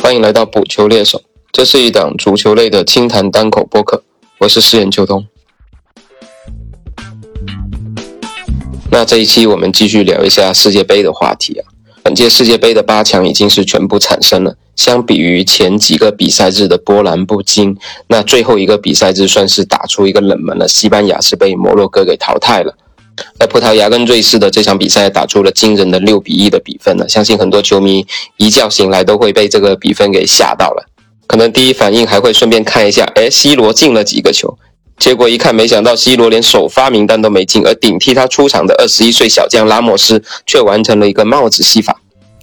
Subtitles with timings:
[0.00, 4.02] 欢迎来到补球猎手，这是一档足球类的轻谈单口播客，
[4.38, 5.26] 我是饰演秋冬。
[8.92, 11.69] 那这一期我们继续聊一下世界杯的话题啊。
[12.02, 14.54] 本届世界杯的八强已经是全部产生了。
[14.74, 17.76] 相比于前几个比赛日的波澜不惊，
[18.08, 20.66] 那最后一个比赛日算是打出一个冷门了。
[20.66, 22.74] 西班牙是被摩洛哥给淘汰了，
[23.38, 27.06] 而葡萄牙跟瑞士的这场比赛打出了惊人的六比一的比分呢。
[27.06, 28.06] 相信很多球迷
[28.38, 30.86] 一觉醒来都会被这个比分给吓到了，
[31.26, 34.56] 可能第一反应还会顺便看一下，哎，C 罗进了几个球？
[35.00, 41.98] 结果一看，没想到 C 罗连首发名单都没进，而顶替他出场的二十一岁小将拉莫斯却完成了一个帽子戏法。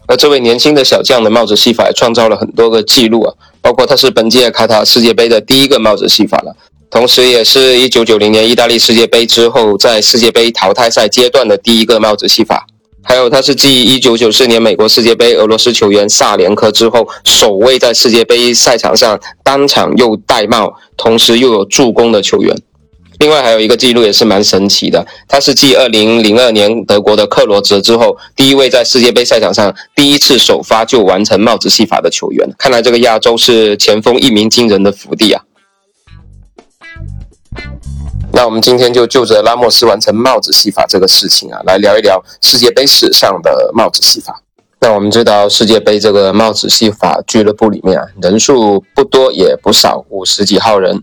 [0.07, 6.55] 而这位年轻的小将的帽子戏法也创造了很多个记录啊，包括他是本届卡塔世界杯的第一个帽子戏法了，
[6.89, 12.65] 同时也是一九九零年意大利世界杯之后在世界杯淘汰赛阶段的第一个帽子戏法，
[13.07, 22.53] 还有他是继一九九四年美国世界杯俄罗斯球员萨连科之后，首位在世界杯赛场上当场又戴帽，同时又有助攻的球员。
[23.19, 32.45] 另外还有一个记录也是蛮神奇的，他是继二零零二年德国的克罗泽之后，第一位在世界杯赛场上第一次首发就完成帽子戏法的球员。
[32.59, 35.41] 看来这个亚洲是前锋一鸣惊人的福地啊！
[38.33, 44.41] 那我们今天就就着拉莫斯完成帽子戏法这个事情啊，来聊一聊世界杯史上的帽子戏法。
[44.79, 51.01] 那我们知道世界杯这个帽子戏法俱乐部里面啊，人数不多也不少，五十几号人。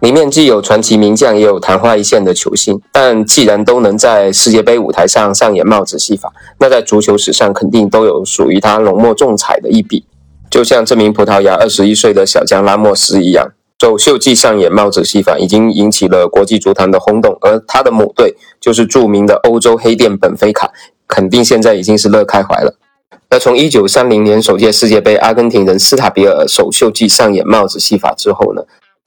[0.00, 2.80] 里面既有传奇名将，也有昙花一现的球星。
[2.92, 10.06] 但既然都能在世界杯舞台上上演帽子戏法，那在足球史上肯定都有属于他浓墨重彩的一笔。
[10.50, 17.36] 就像这名葡萄牙二十一岁的小将拉莫斯一样，走秀技上演帽子戏法，已经引起了国际足坛的轰动。
[17.40, 20.70] 而他的母队就是著名的欧洲黑店本菲卡，
[21.06, 22.76] 肯定现在已经是乐开怀了。
[23.30, 28.62] 那从一九三零年首届世界杯，阿根廷人斯塔比尔首秀季上演帽子戏法之后呢？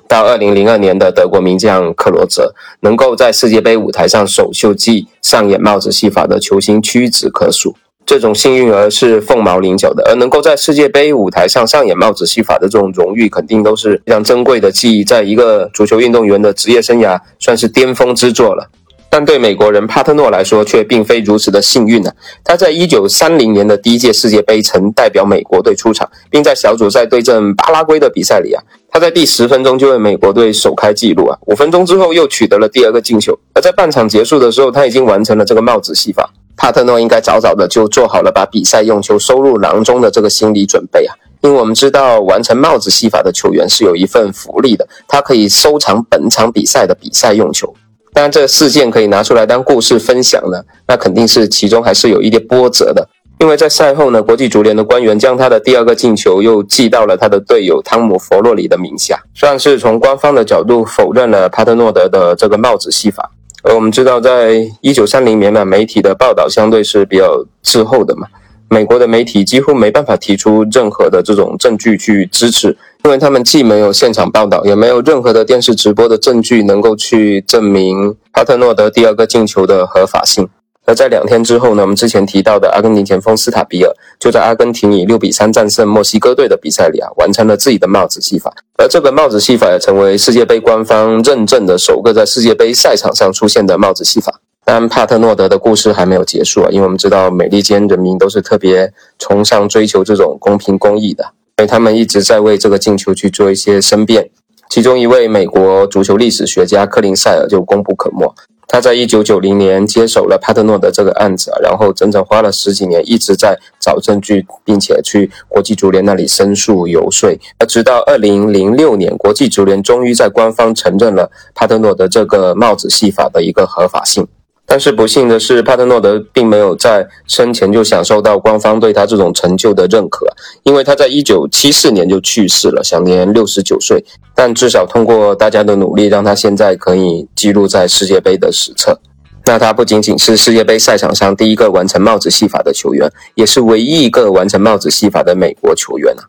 [0.10, 7.76] 到二零零二年的德国名将克罗泽，能够在世界杯舞台上首秀技上演帽子戏法的球星屈指可数。
[8.08, 18.70] 这种幸运儿是凤毛麟角的，而能够在世界杯舞台上上演帽子戏法的这种荣誉，肯定都是非常珍贵的记忆，在一个足球运动员的职业生涯算是巅峰之作了。
[19.10, 22.10] 但对美国人帕特诺来说，却并非如此的幸运呢。
[22.46, 28.64] 他在一九三零年的第一届世界杯曾代表美国队出场，并在小组赛对阵巴拉圭的比赛里啊。
[28.90, 31.38] 他在第十分钟就为美国队首开纪录啊！
[31.48, 33.38] 五分钟之后又取得了第二个进球。
[33.54, 36.30] 而在半场结束的时候，他已经完成了这个帽子戏法。
[36.58, 41.16] 帕特诺应该早早的就做好了把比赛用球收入囊中的这个心理准备啊！
[41.42, 47.74] 因为我们知道，完成帽子戏法的球员是有一份福利的，他可以收藏本场比赛的比赛用球。
[48.12, 53.08] 当然，这个事件可以拿出来当故事分享呢，那肯定是其中还是有一点波折的。
[53.40, 63.30] 因为在赛后呢，国际足联的官员将他的第二个进球又记到了他的队友汤姆·弗洛里的名下，算是从官方的角度否认了帕特诺德的这个帽子戏法。
[63.68, 68.26] 而我们知道，在一九三零年呢，媒体的报道相对是比较滞后的嘛，
[68.70, 72.70] 美国的媒体几乎没办法提出任何的这种证据去支持，
[73.04, 80.48] 因为他们既没有现场报道，也没有任何的电视直播的证据能够去证明帕特诺德第二个进球的合法性。
[80.88, 88.54] 而在两天之后呢，我们之前提到的阿根廷前锋斯塔比尔，就在阿根廷以六比三战胜墨西哥队的比赛里啊，完成了自己的帽子戏法。
[88.78, 94.40] 而这个帽子戏法也成为世界杯官方认证的首个在世界杯赛场上出现的帽子戏法。
[94.64, 101.26] 但帕特诺德的故事还没有结束啊，因为我们知道美利坚人民都是特别崇尚追求这种公平公义的，
[101.58, 104.30] 所以他们一直在为这个进球去做一些申辩。
[104.70, 108.34] 其中一位美国足球历史学家克林塞尔就功不可没。
[108.68, 124.28] 他在一九九零年接手了帕特诺德这个案子，然后整整花了十几年，一直在找证据，并且去国际足联那里申诉游说，而直到二零零六年，国际足联终于在官方承认了帕特诺德这个帽子戏法的一个合法性。
[124.70, 130.28] 但是不幸的是，帕特诺德并没有在生前就享受到官方对他这种成就的认可，
[130.64, 134.04] 因为他在一九七四年就去世了，享年六十九岁。
[134.36, 139.00] 但至少通过大家的努力，让他现在可以记录在世界杯的史册。
[139.46, 146.28] 那他不仅仅是世界杯赛场上第一个完成帽子戏法的球员，也是唯一一个完成帽子戏法的美国球员啊！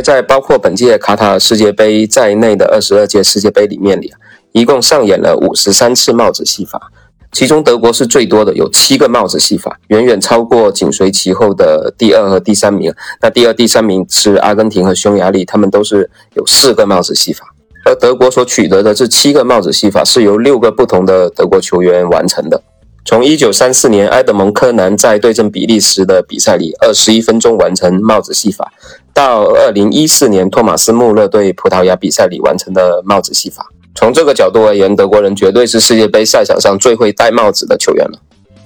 [0.00, 4.12] 在包括本届卡塔尔世界杯在内的二十二届世界杯里面里。
[4.52, 6.90] 一共上演了五十三次帽子戏法，
[7.32, 12.92] 其中德国是最多的，有七个帽子戏法，远远超过紧随其后的第二和第三名。
[13.20, 17.46] 那第二、第三名是阿根廷和匈牙利，他们都是有四个帽子戏法。
[17.84, 22.62] 而德国所取得的这七个帽子戏法是由六个不同的德国球员完成的。
[23.04, 28.72] 从1934年埃德蒙·柯南在对阵比利时的比赛里21分钟完成帽子戏法，
[29.12, 38.18] 到2014年托马斯·穆勒对葡萄牙比赛里完成的帽子戏法，从这个角度而言，德国人绝对是世界杯赛场上最会戴帽子的球员了。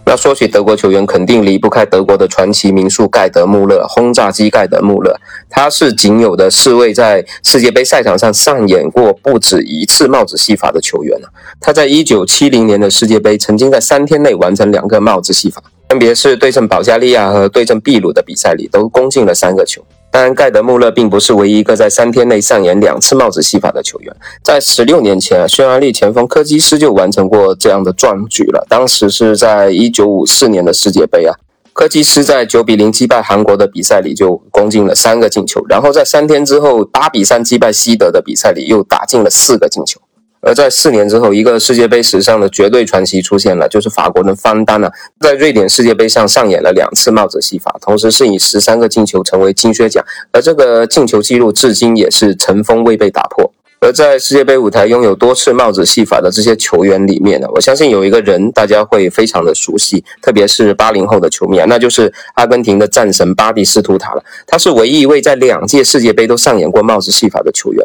[0.08, 5.18] 那说起德国球员，肯定离不开德国的传奇名宿盖德·穆勒，轰炸机盖德·穆勒。
[5.50, 11.18] 他是仅有的四位在世界杯赛场上上演过不止一次帽子戏法的球员
[11.60, 19.84] 他在1970年的世界杯，曾经在三天内完成两个帽子戏法，分别是对阵保加利亚和对阵秘鲁的比赛里，都攻进了三个球。
[20.16, 24.16] 当然，盖德穆勒并不是唯一一个在三天内上演两次帽子戏法的球员。
[24.42, 28.64] 在十六年前，匈牙利前锋科基斯就完成过这样的壮举了。
[28.66, 31.36] 当时是在一九五四年的世界杯啊，
[31.74, 40.00] 科基斯在九比零击败韩国的比赛里就攻进了三个进球，然后在三天之后八比三击败西德的比赛里又打进了四个进球。
[40.46, 44.88] 而在四年之后，一个世界杯史上的绝对传奇出现了，就是法国人方丹呢，
[45.20, 53.52] 在瑞典世界杯上上演了两次帽子戏法，同时是以十三个进球成为金靴奖，而这个进球记录至今也是尘封未被打破。
[53.80, 64.24] 而在世界杯舞台拥有多次帽子戏法的这些球员里面呢，我相信有一个人大家会非常的熟悉，特别是八零后的球迷啊，那就是阿根廷的战神巴蒂斯图塔了。
[64.46, 67.84] 他是唯一一位在两届世界杯都上演过帽子戏法的球员。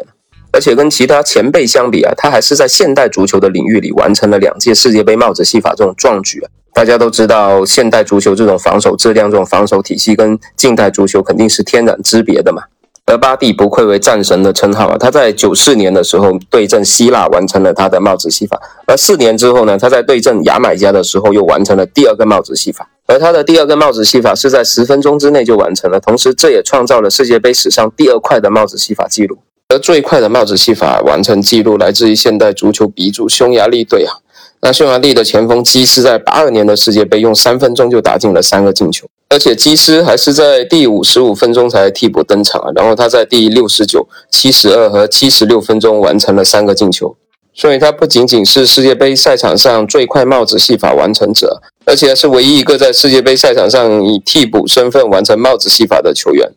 [0.52, 6.48] 而且跟其他前辈相比啊，他还是在现代足球的领域里完成了两届世界杯帽子戏法这种壮举啊。
[6.74, 12.62] 大家都知道，现代足球这种防守质量、这种防守体系跟近代足球肯定是天壤之别的嘛。
[13.04, 29.38] 而巴蒂不愧为战神的称号啊，他在九四年的时候对阵希腊完成了他的帽子戏法，而四年之后呢，他在对阵牙买加的时候又完成了第二个帽子戏法，而他的第二个帽子戏法是在十分钟之内就完成了，同时这也创造了世界杯史上第二快的帽子戏法记录。
[29.72, 34.12] 而最快的帽子戏法完成记录来自于现代足球鼻祖匈牙利队啊。
[34.60, 42.70] 那匈牙利的前锋基斯在八二年的世界杯用三分钟就打进了三个进球，而且基斯还是在第五十五分钟才替补登场啊。
[42.76, 47.16] 然后他在第六十九、七十二和七十六分钟完成了三个进球，
[47.54, 56.48] 所以他不仅仅是世界杯赛场上最快帽子戏法完成者，而且是唯一一个在世界杯赛场上以替补身份完成帽子戏法的球员。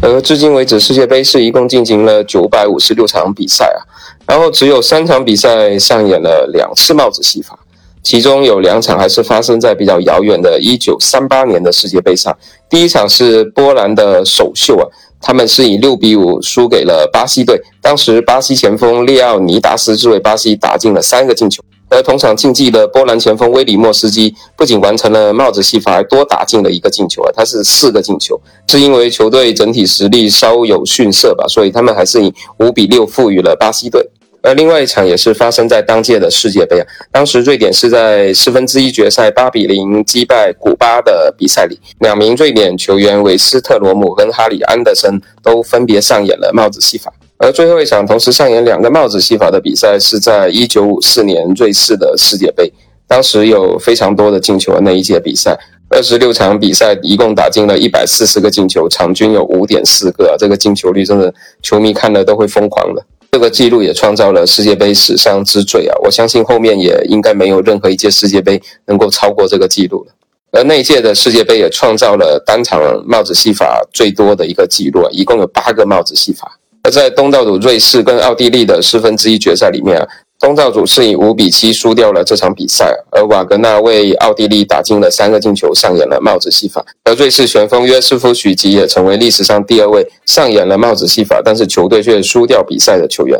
[0.00, 3.78] 而至今为止，世界杯是一共进行了九百五十六场比赛啊，
[4.26, 7.58] 然后只有三场比赛上演了两次帽子戏法，
[8.02, 12.36] 其中有两场还是发生在比较遥远的1938年的世界杯上。
[12.70, 14.86] 第一场是波兰的首秀啊，
[15.20, 21.60] 他们是以六比五输给了巴西队，当时巴西前锋列奥尼达斯为巴西打进了三个进球。
[21.90, 27.30] 而同场竞技的波兰前锋威里莫斯基不仅完成了帽子戏法，还多打进了一个进球啊！
[27.34, 34.06] 他是四个进球，是因为球队整体实力稍有逊色吧，所以他们还是以五比六负于了巴西队。
[34.40, 47.12] 而另外一场也是发生在当届的世界杯啊，当时瑞典是在四分之一决赛八比零击败古巴的比赛里，两名瑞典球员韦斯特罗姆跟哈里安德森都分别上演了帽子戏法。
[47.38, 52.72] 而最后一场同时上演两个帽子戏法的比赛是在一九五四年瑞士的世界杯，
[53.06, 55.56] 当时有非常多的进球的那一届比赛，
[55.88, 61.32] 二十六场比赛一共打进了一百四十个进球，场均有五点四个，这个进球率真的
[61.62, 63.04] 球迷看了都会疯狂的。
[63.30, 65.94] 这个记录也创造了世界杯史上之最啊！
[66.02, 70.12] 我相信后面也应该没有任何一届世界杯能够超过这个记录了。
[70.50, 76.58] 而那一届的世界杯也创造了单场帽子戏法最多的一个记录，一共有八个帽子戏法。
[76.88, 80.08] 而在东道主瑞士跟奥地利的四分之一决赛里面啊，
[80.40, 86.82] 东道主是以五比七输掉了这场比赛，而瓦格纳为奥地利打进了三个进球，上演了帽子戏法。
[87.04, 93.38] 而瑞士旋风约瑟夫许吉也成为历史上第二位上演了帽子戏法，但是球队却输掉比赛的球员。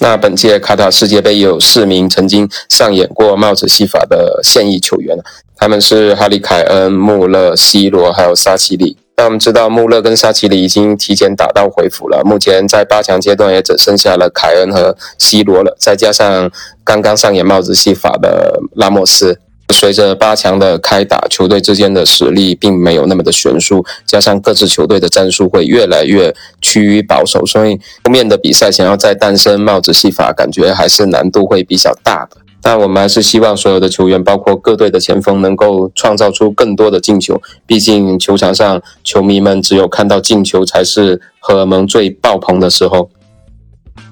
[0.00, 5.16] 那本届卡塔世界杯也有四名曾经上演过帽子戏法的现役球员，
[5.56, 8.96] 他们是哈里凯恩、穆勒、C 罗还有沙奇里。
[9.16, 12.22] 那我们知道，穆勒跟沙奇里已经提前打道回府了。
[12.24, 16.50] 目前在八强阶段也只剩下了凯恩和 C 罗了，再加上
[16.82, 19.38] 刚刚上演帽子戏法的拉莫斯。
[19.72, 32.43] 随着八强的开打，球队之间的实力并没有那么的悬殊，加上各支球队的战术会越来越趋于保守，所以后面的比赛想要再诞生帽子戏法，感觉还是难度会比较大的。
[32.66, 37.38] 但我们还是希望所有的球员，包括各队的前锋，能够创造出更多的进球。
[37.66, 43.10] 毕竟球场上，球迷们只有看到进球，才是荷尔蒙最爆棚的时候。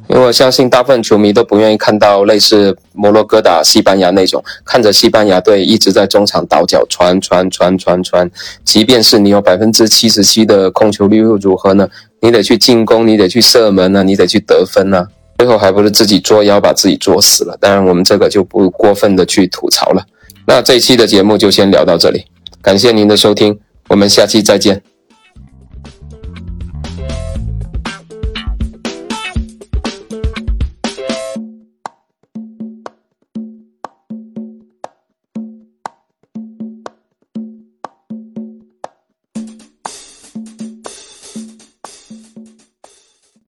[0.08, 8.30] 因为我相信大部分球迷都不愿意看到类似摩洛哥打西班牙那种，看着西班牙队一直在中场倒脚传传传传传，
[8.62, 11.88] 即便是你有百分之七十七的控球率又如何呢？
[12.20, 15.06] 你得去进攻，你得去射门呢，你得去得分呢，
[15.42, 17.58] 最后还不是自己作妖把自己作死了？
[17.60, 20.06] 当然，我们这个就不过分的去吐槽了。
[20.46, 22.24] 那这一期的节目就先聊到这里，
[22.62, 23.58] 感谢您的收听，
[23.88, 24.91] 我们下期再见。